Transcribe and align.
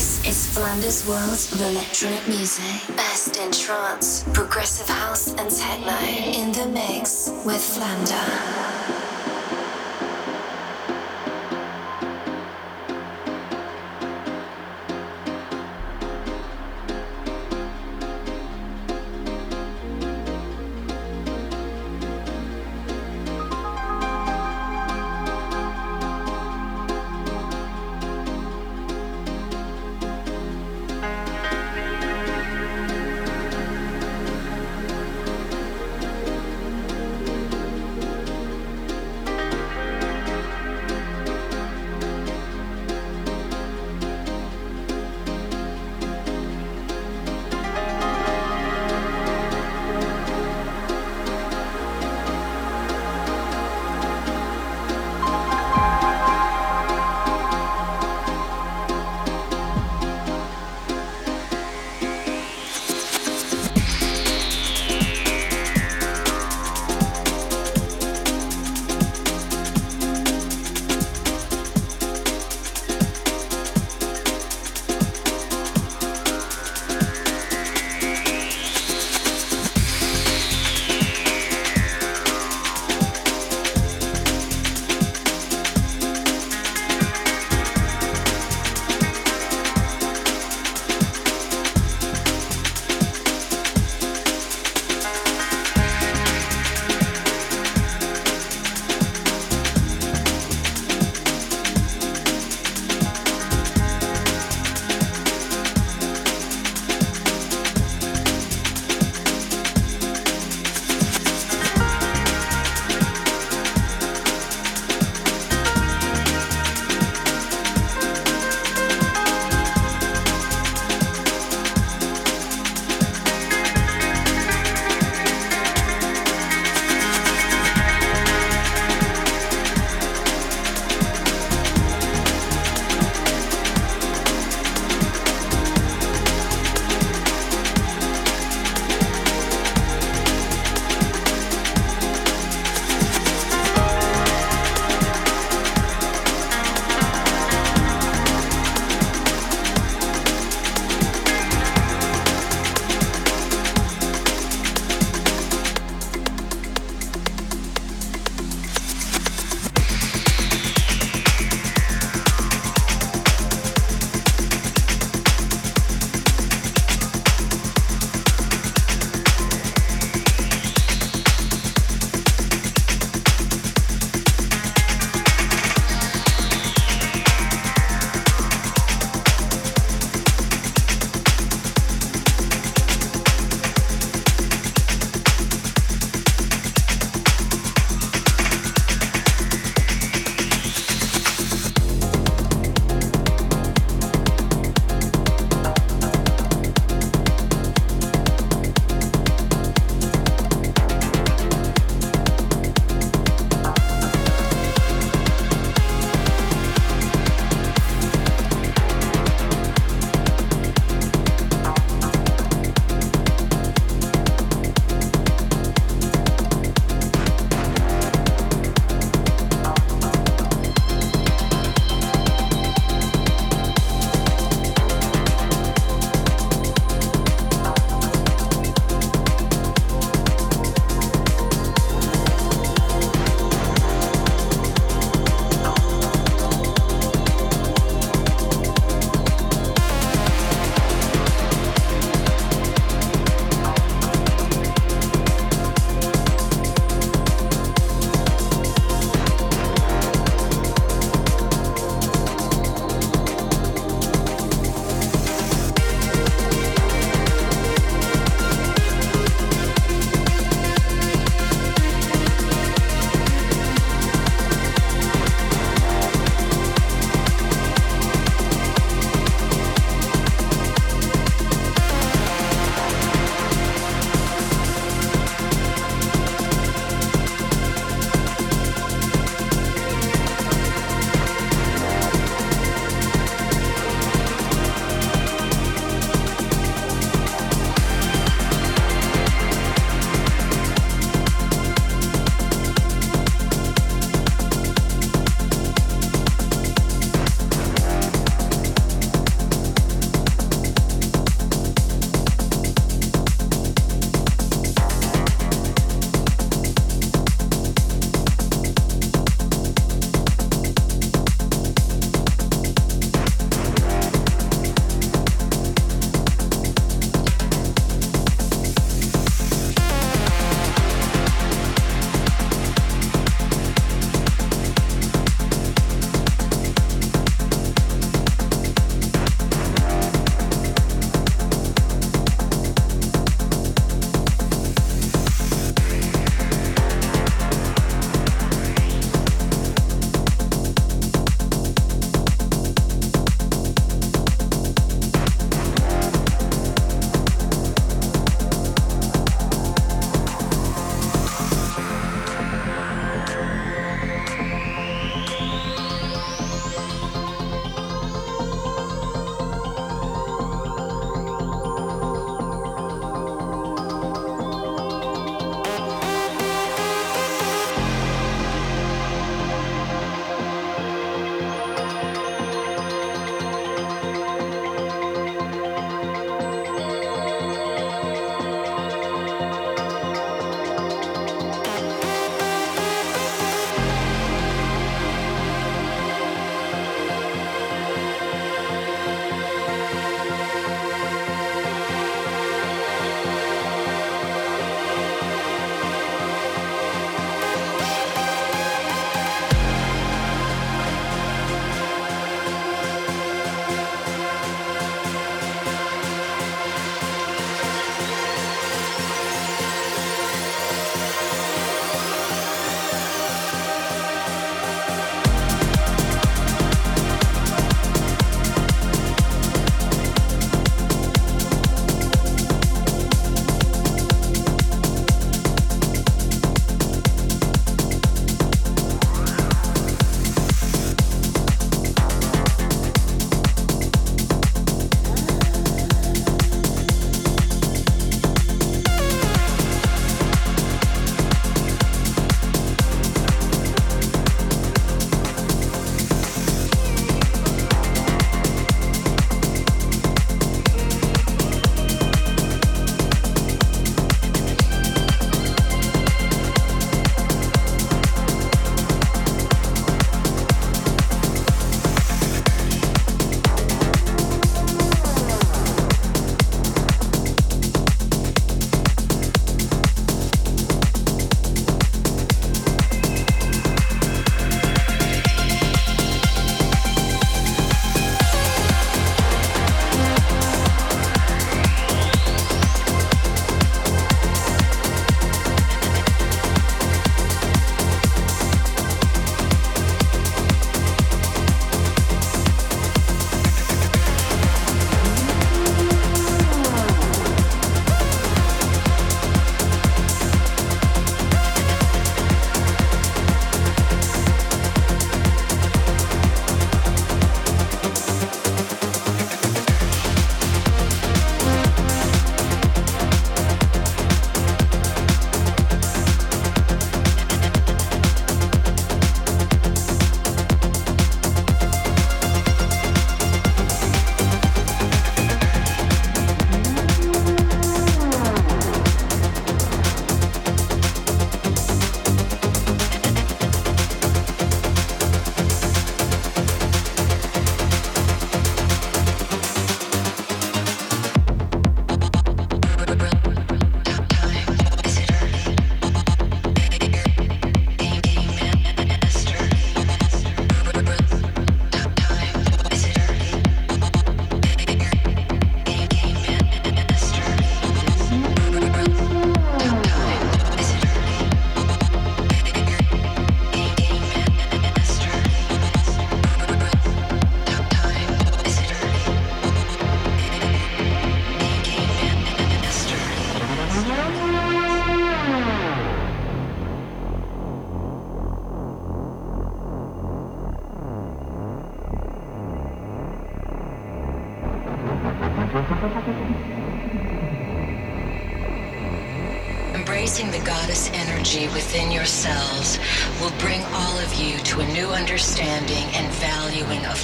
This 0.00 0.26
is 0.26 0.56
Flamda's 0.56 1.06
World 1.06 1.34
of 1.52 1.60
Electronic 1.60 2.26
Music. 2.26 2.96
Best 2.96 3.36
in 3.36 3.52
trance, 3.52 4.24
progressive 4.32 4.88
house, 4.88 5.28
and 5.34 5.50
techno. 5.50 5.92
In 5.92 6.52
the 6.52 6.66
mix 6.72 7.28
with 7.44 7.60
Flamda. 7.60 8.69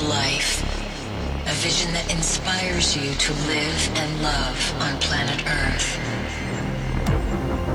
Life. 0.06 0.62
A 1.46 1.54
vision 1.54 1.92
that 1.92 2.10
inspires 2.12 2.96
you 2.96 3.14
to 3.14 3.32
live 3.46 3.90
and 3.94 4.22
love 4.22 4.74
on 4.80 4.98
planet 5.00 5.42
Earth. 5.46 5.98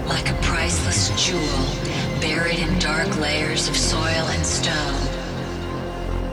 Like 0.08 0.30
a 0.30 0.34
priceless 0.42 1.10
jewel 1.22 1.64
buried 2.20 2.60
in 2.60 2.80
dark 2.80 3.18
layers 3.20 3.68
of 3.68 3.76
soil 3.76 4.26
and 4.36 4.46
stone, 4.46 5.02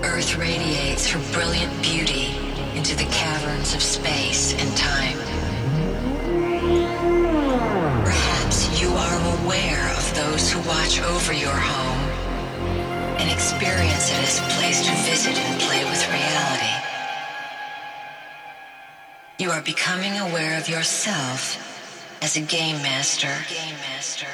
Earth 0.05 0.37
radiates 0.37 1.09
her 1.11 1.21
brilliant 1.33 1.73
beauty 1.83 2.37
into 2.75 2.97
the 2.97 3.09
caverns 3.11 3.75
of 3.75 3.83
space 3.83 4.55
and 4.55 4.77
time. 4.77 5.19
Perhaps 8.05 8.81
you 8.81 8.89
are 8.91 9.43
aware 9.43 9.91
of 9.97 10.15
those 10.15 10.51
who 10.51 10.61
watch 10.69 11.01
over 11.01 11.33
your 11.33 11.57
home 11.57 11.98
and 13.19 13.31
experience 13.31 14.11
it 14.11 14.23
as 14.23 14.39
a 14.39 14.49
place 14.59 14.85
to 14.87 14.93
visit 15.11 15.37
and 15.39 15.61
play 15.61 15.85
with 15.85 16.03
reality. 16.09 16.75
You 19.39 19.51
are 19.51 19.63
becoming 19.63 20.19
aware 20.19 20.59
of 20.59 20.69
yourself 20.69 21.59
as 22.23 22.37
a. 22.37 22.41
Game 22.41 22.81
master. 22.83 23.35
Game 23.49 23.77
master. 23.91 24.27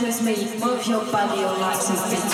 With 0.00 0.22
me. 0.22 0.34
Move 0.60 0.86
your 0.86 1.04
body, 1.10 1.40
your 1.40 1.52
legs 1.58 1.90
with 1.90 2.12
me. 2.12 2.27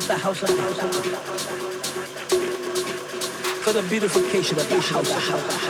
About 0.00 0.16
the 0.16 0.22
house 0.22 0.42
of 0.42 0.48
house 0.48 0.80
for 3.62 3.72
the 3.72 3.82
beautification 3.88 4.58
of 4.58 4.68
the 4.68 4.80
house 4.80 5.10
of 5.10 5.22
house. 5.28 5.69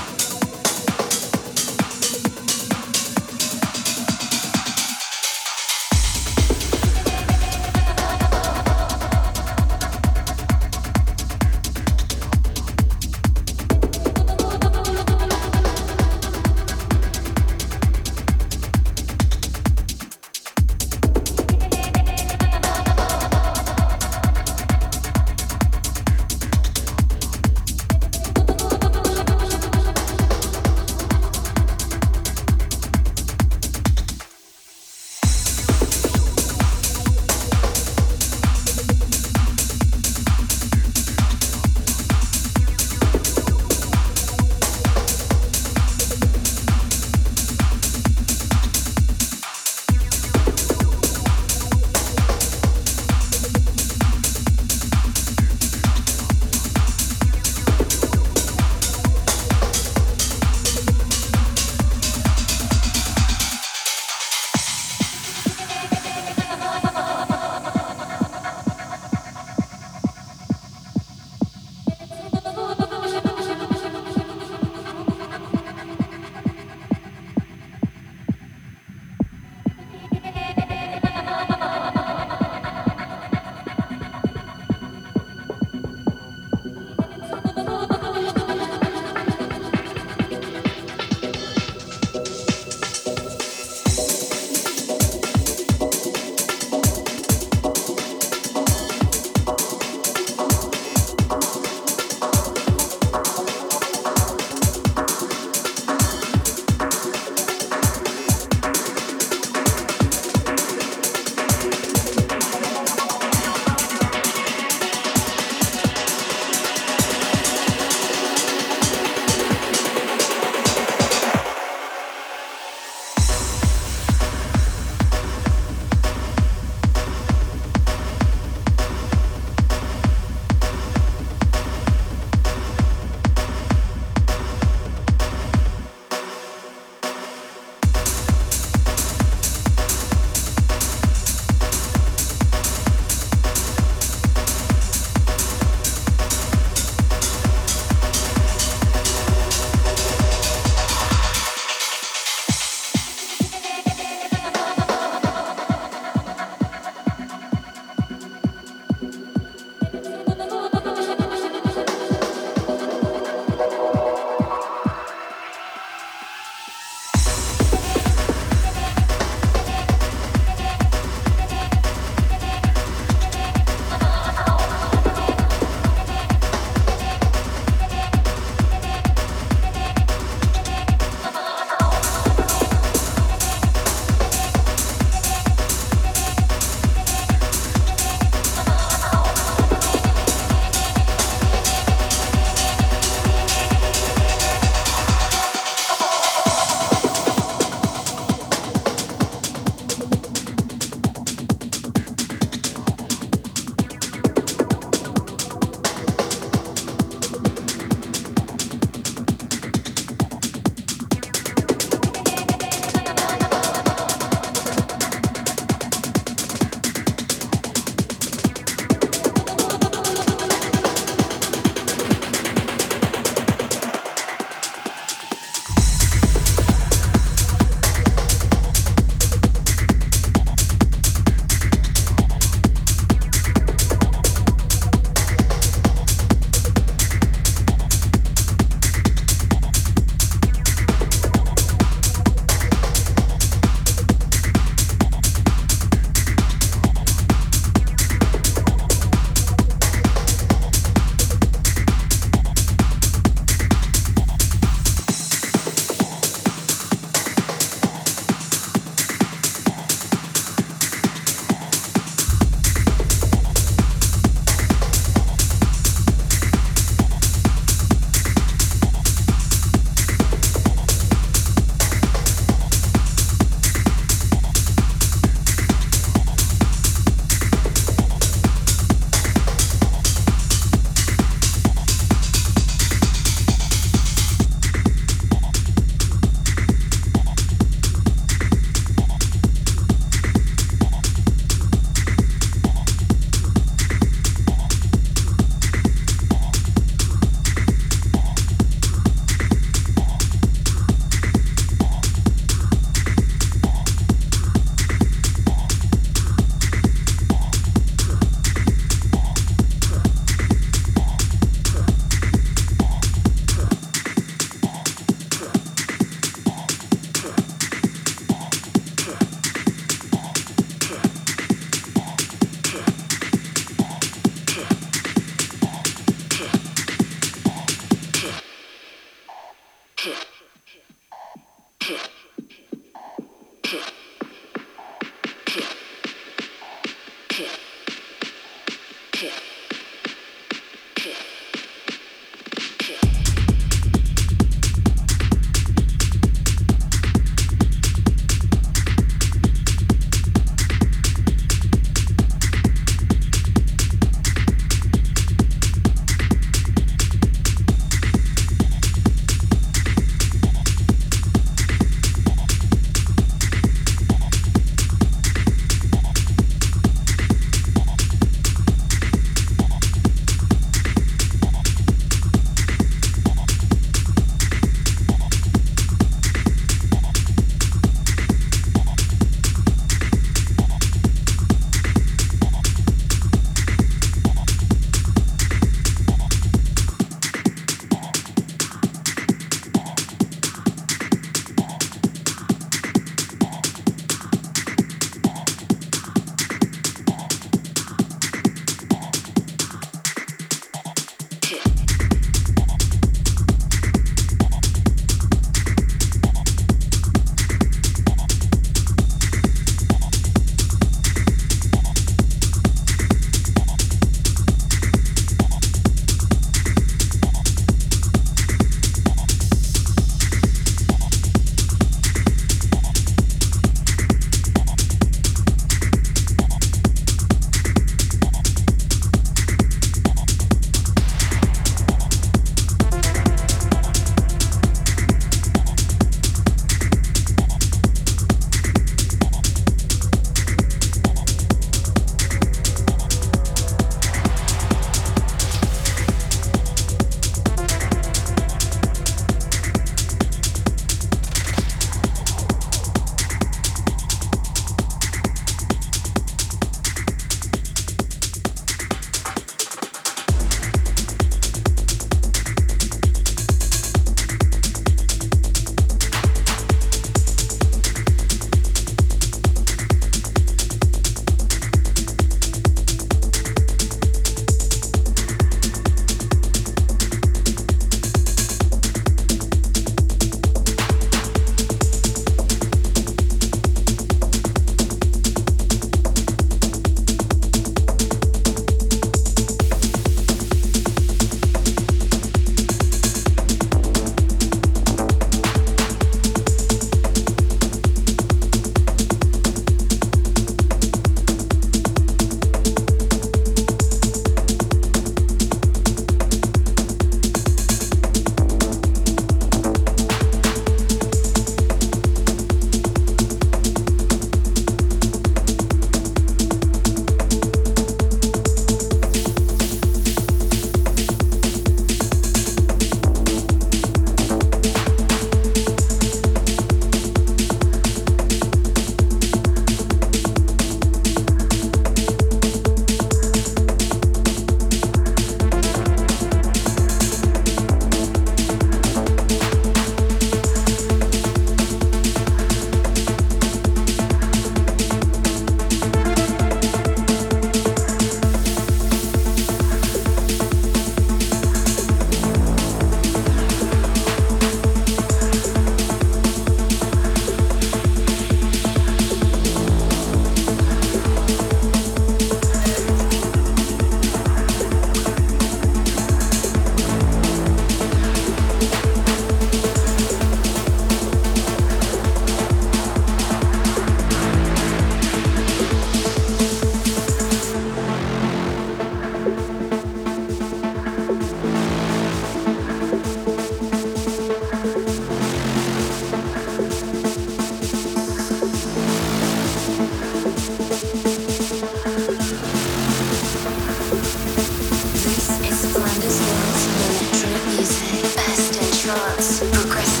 Influence 598.91 599.39
Progressive. 599.51 600.00